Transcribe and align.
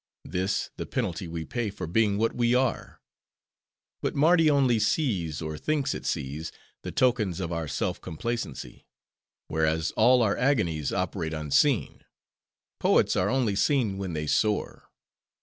This, 0.25 0.71
the 0.77 0.87
penalty 0.87 1.27
we 1.27 1.45
pay 1.45 1.69
for 1.69 1.85
being 1.85 2.17
what 2.17 2.33
we 2.33 2.55
are. 2.55 2.99
But 4.01 4.15
Mardi 4.15 4.49
only 4.49 4.79
sees, 4.79 5.43
or 5.43 5.59
thinks 5.59 5.93
it 5.93 6.07
sees, 6.07 6.51
the 6.81 6.91
tokens 6.91 7.39
of 7.39 7.51
our 7.51 7.67
self 7.67 8.01
complacency: 8.01 8.87
whereas, 9.47 9.91
all 9.91 10.23
our 10.23 10.35
agonies 10.35 10.91
operate 10.91 11.35
unseen. 11.35 12.03
Poets 12.79 13.15
are 13.15 13.29
only 13.29 13.55
seen 13.55 13.99
when 13.99 14.13
they 14.13 14.25
soar." 14.25 14.89